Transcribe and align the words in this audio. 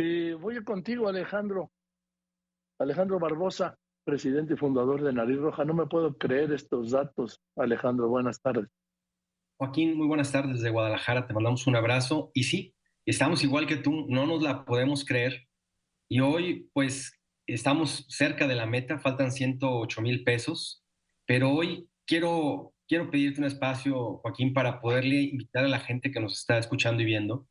Y 0.00 0.32
voy 0.34 0.62
contigo, 0.62 1.08
Alejandro. 1.08 1.72
Alejandro 2.78 3.18
Barbosa, 3.18 3.76
presidente 4.04 4.54
y 4.54 4.56
fundador 4.56 5.02
de 5.02 5.12
Nariz 5.12 5.38
Roja. 5.38 5.64
No 5.64 5.74
me 5.74 5.86
puedo 5.86 6.16
creer 6.16 6.52
estos 6.52 6.92
datos. 6.92 7.42
Alejandro, 7.56 8.08
buenas 8.08 8.40
tardes. 8.40 8.68
Joaquín, 9.58 9.96
muy 9.96 10.06
buenas 10.06 10.30
tardes 10.30 10.52
desde 10.52 10.70
Guadalajara. 10.70 11.26
Te 11.26 11.34
mandamos 11.34 11.66
un 11.66 11.74
abrazo. 11.74 12.30
Y 12.32 12.44
sí, 12.44 12.76
estamos 13.06 13.42
igual 13.42 13.66
que 13.66 13.74
tú, 13.74 14.06
no 14.08 14.24
nos 14.24 14.40
la 14.40 14.64
podemos 14.64 15.04
creer. 15.04 15.48
Y 16.08 16.20
hoy, 16.20 16.70
pues, 16.72 17.20
estamos 17.48 18.06
cerca 18.08 18.46
de 18.46 18.54
la 18.54 18.66
meta, 18.66 19.00
faltan 19.00 19.32
108 19.32 20.00
mil 20.00 20.22
pesos. 20.22 20.84
Pero 21.26 21.50
hoy 21.50 21.88
quiero, 22.06 22.72
quiero 22.86 23.10
pedirte 23.10 23.40
un 23.40 23.48
espacio, 23.48 24.18
Joaquín, 24.18 24.54
para 24.54 24.80
poderle 24.80 25.22
invitar 25.22 25.64
a 25.64 25.68
la 25.68 25.80
gente 25.80 26.12
que 26.12 26.20
nos 26.20 26.38
está 26.38 26.56
escuchando 26.56 27.02
y 27.02 27.06
viendo 27.06 27.48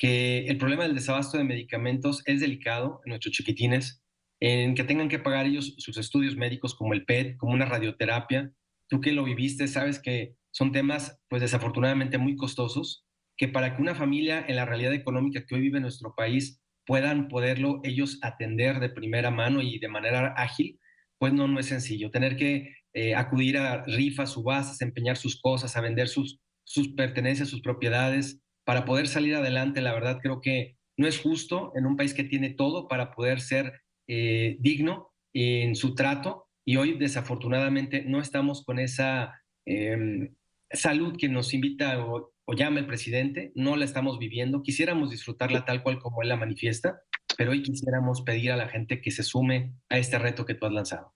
que 0.00 0.46
el 0.46 0.56
problema 0.56 0.84
del 0.84 0.94
desabasto 0.94 1.36
de 1.36 1.44
medicamentos 1.44 2.22
es 2.24 2.40
delicado 2.40 3.02
en 3.04 3.10
nuestros 3.10 3.34
chiquitines, 3.34 4.02
en 4.40 4.74
que 4.74 4.82
tengan 4.82 5.10
que 5.10 5.18
pagar 5.18 5.44
ellos 5.44 5.74
sus 5.76 5.98
estudios 5.98 6.36
médicos 6.36 6.74
como 6.74 6.94
el 6.94 7.04
PET, 7.04 7.36
como 7.36 7.52
una 7.52 7.66
radioterapia. 7.66 8.50
Tú 8.88 9.02
que 9.02 9.12
lo 9.12 9.24
viviste, 9.24 9.68
sabes 9.68 10.00
que 10.00 10.36
son 10.52 10.72
temas, 10.72 11.20
pues 11.28 11.42
desafortunadamente 11.42 12.16
muy 12.16 12.34
costosos, 12.34 13.04
que 13.36 13.48
para 13.48 13.76
que 13.76 13.82
una 13.82 13.94
familia 13.94 14.42
en 14.48 14.56
la 14.56 14.64
realidad 14.64 14.94
económica 14.94 15.44
que 15.44 15.54
hoy 15.54 15.60
vive 15.60 15.80
nuestro 15.80 16.14
país 16.16 16.62
puedan 16.86 17.28
poderlo 17.28 17.82
ellos 17.84 18.18
atender 18.22 18.80
de 18.80 18.88
primera 18.88 19.30
mano 19.30 19.60
y 19.60 19.78
de 19.80 19.88
manera 19.88 20.32
ágil, 20.34 20.80
pues 21.18 21.34
no, 21.34 21.46
no 21.46 21.60
es 21.60 21.66
sencillo. 21.66 22.10
Tener 22.10 22.36
que 22.38 22.72
eh, 22.94 23.14
acudir 23.14 23.58
a 23.58 23.84
rifas, 23.84 24.32
subastas, 24.32 24.80
empeñar 24.80 25.18
sus 25.18 25.38
cosas, 25.38 25.76
a 25.76 25.82
vender 25.82 26.08
sus, 26.08 26.40
sus 26.64 26.88
pertenencias, 26.94 27.50
sus 27.50 27.60
propiedades, 27.60 28.40
para 28.70 28.84
poder 28.84 29.08
salir 29.08 29.34
adelante, 29.34 29.80
la 29.80 29.92
verdad 29.92 30.20
creo 30.22 30.40
que 30.40 30.76
no 30.96 31.08
es 31.08 31.18
justo 31.18 31.72
en 31.74 31.86
un 31.86 31.96
país 31.96 32.14
que 32.14 32.22
tiene 32.22 32.50
todo 32.50 32.86
para 32.86 33.10
poder 33.10 33.40
ser 33.40 33.82
eh, 34.06 34.58
digno 34.60 35.10
en 35.32 35.74
su 35.74 35.96
trato 35.96 36.46
y 36.64 36.76
hoy 36.76 36.96
desafortunadamente 36.96 38.04
no 38.04 38.20
estamos 38.20 38.64
con 38.64 38.78
esa 38.78 39.42
em, 39.66 40.36
salud 40.70 41.16
que 41.18 41.28
nos 41.28 41.52
invita 41.52 41.98
o, 41.98 42.32
llama 42.54 42.78
el 42.78 42.86
presidente, 42.86 43.50
no 43.56 43.74
la 43.74 43.84
estamos 43.84 44.20
viviendo, 44.20 44.62
quisiéramos 44.62 45.10
disfrutarla 45.10 45.64
tal 45.64 45.82
cual 45.82 45.98
como 45.98 46.22
él 46.22 46.28
la 46.28 46.36
manifiesta, 46.36 47.02
pero 47.36 47.50
hoy 47.50 47.64
quisiéramos 47.64 48.22
pedir 48.22 48.52
a 48.52 48.56
la 48.56 48.68
gente 48.68 49.00
que 49.00 49.10
se 49.10 49.24
sume 49.24 49.72
a 49.88 49.98
este 49.98 50.16
reto 50.16 50.46
que 50.46 50.54
tú 50.54 50.66
has 50.66 50.72
lanzado. 50.72 51.12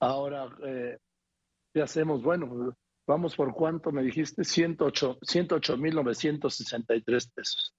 Ahora, 0.00 0.48
eh, 0.66 0.98
¿qué 1.72 1.80
hacemos? 1.80 2.24
Bueno, 2.24 2.74
Vamos 3.06 3.34
por 3.34 3.54
cuánto 3.54 3.92
me 3.92 4.02
dijiste, 4.02 4.44
108 4.44 5.18
mil 5.76 5.94
963 5.94 7.26
pesos. 7.28 7.74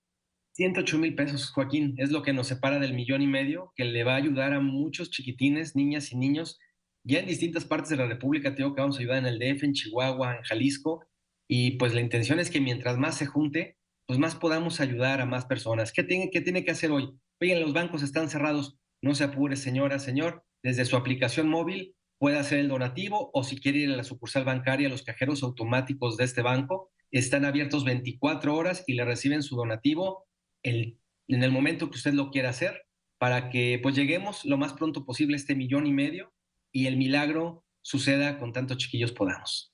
108 0.54 0.98
mil 0.98 1.16
pesos, 1.16 1.50
Joaquín, 1.52 1.96
es 1.98 2.12
lo 2.12 2.22
que 2.24 2.34
nos 2.34 2.48
separa 2.48 2.80
del 2.80 2.94
millón 2.94 3.22
y 3.22 3.28
medio, 3.28 3.72
que 3.76 3.86
le 3.86 4.04
va 4.04 4.14
a 4.14 4.18
ayudar 4.18 4.54
a 4.54 4.60
muchos 4.60 5.10
chiquitines, 5.10 5.76
niñas 5.76 6.12
y 6.12 6.18
niños, 6.18 6.60
ya 7.04 7.20
en 7.20 7.28
distintas 7.28 7.66
partes 7.66 7.90
de 7.90 7.98
la 7.98 8.08
República, 8.08 8.54
tengo 8.54 8.76
que 8.76 8.82
vamos 8.82 8.98
a 8.98 9.00
ayudar 9.00 9.18
en 9.20 9.26
el 9.26 9.40
DF, 9.40 9.64
en 9.64 9.74
Chihuahua, 9.74 10.38
en 10.38 10.44
Jalisco, 10.44 11.06
y 11.48 11.72
pues 11.78 11.94
la 11.94 12.02
intención 12.02 12.40
es 12.40 12.52
que 12.52 12.62
mientras 12.62 12.98
más 12.98 13.18
se 13.18 13.26
junte, 13.26 13.78
pues 14.06 14.20
más 14.20 14.36
podamos 14.36 14.82
ayudar 14.82 15.22
a 15.22 15.26
más 15.26 15.46
personas. 15.46 15.92
¿Qué 15.94 16.04
tiene, 16.04 16.28
tiene 16.28 16.64
que 16.64 16.72
hacer 16.72 16.92
hoy? 16.92 17.10
Oigan, 17.40 17.62
los 17.62 17.74
bancos 17.74 18.04
están 18.04 18.30
cerrados, 18.30 18.78
no 19.02 19.16
se 19.16 19.24
apure, 19.24 19.56
señora, 19.56 20.00
señor, 20.00 20.44
desde 20.62 20.86
su 20.86 20.96
aplicación 20.96 21.50
móvil 21.50 21.96
puede 22.22 22.38
hacer 22.38 22.60
el 22.60 22.68
donativo 22.68 23.32
o 23.34 23.44
si 23.44 23.60
quiere 23.60 23.80
ir 23.80 23.92
a 23.92 23.98
la 23.98 24.04
sucursal 24.04 24.46
bancaria, 24.46 24.90
los 24.90 25.02
cajeros 25.02 25.42
automáticos 25.42 26.18
de 26.18 26.26
este 26.26 26.44
banco 26.44 26.92
están 27.10 27.46
abiertos 27.46 27.84
24 27.84 28.56
horas 28.56 28.84
y 28.86 28.94
le 28.94 29.04
reciben 29.06 29.42
su 29.42 29.56
donativo 29.56 30.28
en 30.62 31.00
el 31.28 31.52
momento 31.52 31.90
que 31.90 31.98
usted 31.98 32.14
lo 32.14 32.30
quiera 32.30 32.50
hacer 32.50 32.80
para 33.18 33.50
que 33.50 33.80
pues 33.82 33.96
lleguemos 33.96 34.46
lo 34.46 34.60
más 34.60 34.74
pronto 34.74 35.04
posible 35.04 35.34
a 35.34 35.38
este 35.38 35.56
millón 35.56 35.88
y 35.88 35.94
medio 35.94 36.32
y 36.72 36.86
el 36.86 36.96
milagro 36.96 37.66
suceda 37.82 38.38
con 38.38 38.54
tantos 38.54 38.78
chiquillos 38.78 39.14
podamos. 39.14 39.74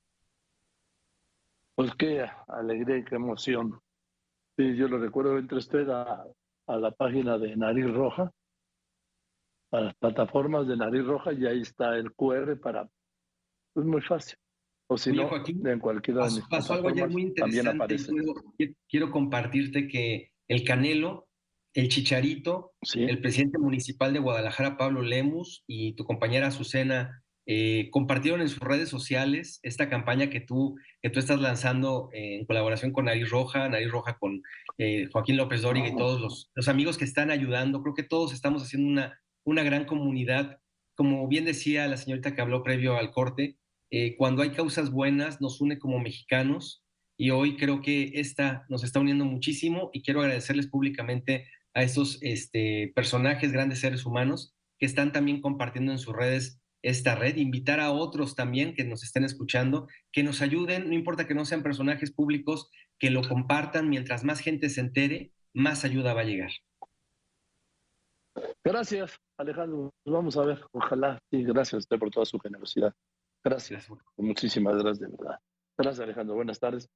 Pues 1.75 1.94
qué 1.96 2.25
alegría 2.47 3.00
y 3.00 3.03
qué 3.03 3.16
emoción. 3.16 3.78
Sí, 4.56 4.74
yo 4.78 4.88
lo 4.88 5.00
recuerdo, 5.00 5.38
entre 5.38 5.58
usted 5.58 5.90
a, 5.90 6.25
a 6.68 6.78
la 6.78 6.91
página 6.91 7.38
de 7.38 7.58
Nariz 7.58 7.91
Roja 7.91 8.31
a 9.72 9.81
las 9.81 9.95
plataformas 9.95 10.67
de 10.67 10.78
nariz 10.78 11.05
roja 11.05 11.33
y 11.33 11.45
ahí 11.45 11.61
está 11.61 11.97
el 11.97 12.13
QR 12.13 12.59
para... 12.59 12.89
Es 13.75 13.83
muy 13.83 14.01
fácil. 14.01 14.38
O 14.89 14.97
si 14.97 15.11
no, 15.11 15.29
en 15.45 15.79
cualquiera 15.79 16.25
de 16.25 16.31
mis 16.31 16.47
pasó 16.47 16.73
algo 16.73 16.89
ayer 16.89 17.09
muy 17.09 17.23
interesante. 17.23 17.97
Quiero, 18.88 19.11
compartirte 19.11 19.88
que 19.88 20.31
el 20.47 20.63
Canelo, 20.63 21.28
el 21.73 21.89
Chicharito, 21.89 22.73
el 22.95 23.19
presidente 23.19 23.57
municipal 23.57 24.13
de 24.13 24.19
Guadalajara, 24.19 24.78
Pablo 24.78 25.01
Lemus, 25.01 25.63
y 25.67 25.94
tu 25.94 26.05
compañera 26.05 26.47
Azucena 26.47 27.22
eh, 27.45 27.89
compartieron 27.91 28.39
en 28.41 28.49
sus 28.49 28.59
redes 28.59 28.88
sociales 28.88 29.59
esta 29.61 29.89
campaña 29.89 30.29
que 30.29 30.39
tú, 30.39 30.78
que 31.01 31.09
tú 31.09 31.19
estás 31.19 31.41
lanzando 31.41 32.09
en 32.13 32.45
colaboración 32.45 32.94
con 32.94 33.05
Nariz 33.05 33.29
Roja, 33.29 33.67
Nariz 33.67 33.91
Roja 33.91 34.17
con 34.17 34.41
eh, 34.78 35.09
Joaquín 35.11 35.35
López 35.35 35.61
Dóriga 35.61 35.89
y 35.89 35.97
todos 35.97 36.22
los, 36.22 36.49
los 36.55 36.67
amigos 36.69 36.97
que 36.97 37.05
están 37.05 37.29
ayudando. 37.29 37.81
Creo 37.81 37.94
que 37.94 38.03
todos 38.03 38.34
estamos 38.34 38.63
haciendo 38.63 38.89
una, 38.89 39.19
una 39.47 39.63
gran 39.63 39.85
comunidad. 39.85 40.59
Como 40.94 41.28
bien 41.28 41.46
decía 41.46 41.88
la 41.88 41.97
señorita 41.97 42.35
que 42.35 42.41
habló 42.41 42.63
previo 42.63 42.97
al 42.97 43.12
corte, 43.12 43.58
eh, 43.90 44.18
cuando 44.18 44.41
hay 44.41 44.52
causas 44.52 44.91
buenas 44.91 45.40
nos 45.40 45.62
une 45.62 45.80
como 45.80 46.00
mexicanos 46.00 46.84
y 47.18 47.30
hoy 47.30 47.56
creo 47.56 47.81
que 47.81 48.12
esta 48.16 48.66
nos 48.68 48.84
está 48.84 49.00
uniendo 49.00 49.24
muchísimo 49.24 49.90
y 49.94 50.03
quiero 50.03 50.19
agradecerles 50.19 50.68
públicamente 50.68 51.47
a 51.74 51.84
estos 51.84 52.19
este, 52.22 52.91
personajes, 52.94 53.53
grandes 53.53 53.80
seres 53.80 54.06
humanos 54.06 54.53
que 54.80 54.85
están 54.85 55.13
también 55.13 55.40
compartiendo 55.40 55.94
en 55.94 55.97
sus 55.97 56.14
redes 56.14 56.59
esta 56.81 57.16
red, 57.16 57.38
invitar 57.38 57.79
a 57.79 57.91
otros 57.91 58.35
también 58.35 58.75
que 58.75 58.84
nos 58.84 59.03
estén 59.03 59.24
escuchando, 59.24 59.88
que 60.12 60.24
nos 60.24 60.41
ayuden, 60.41 60.90
no 60.90 60.94
importa 60.94 61.25
que 61.25 61.34
no 61.34 61.46
sean 61.46 61.64
personajes 61.64 62.12
públicos, 62.12 62.69
que 63.00 63.09
lo 63.12 63.22
compartan, 63.22 63.90
mientras 63.90 64.24
más 64.25 64.41
gente 64.41 64.69
se 64.69 64.81
entere, 64.81 65.31
más 65.53 65.85
ayuda 65.85 66.14
va 66.14 66.22
a 66.22 66.25
llegar. 66.25 66.52
Gracias, 68.64 69.19
Alejandro. 69.38 69.92
Vamos 70.06 70.38
a 70.38 70.44
ver, 70.44 70.64
ojalá. 70.72 71.20
Y 71.31 71.44
gracias 71.44 71.75
a 71.75 71.78
usted 71.78 72.00
por 72.00 72.09
toda 72.09 72.25
su 72.25 72.40
generosidad. 72.40 72.94
Gracias. 73.44 73.88
Muchísimas 74.18 74.75
gracias, 74.75 75.00
de 75.00 75.18
verdad. 75.18 75.40
Gracias, 75.78 76.03
Alejandro. 76.03 76.36
Buenas 76.36 76.59
tardes. 76.59 76.90